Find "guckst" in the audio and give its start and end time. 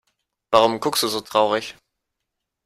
0.79-1.03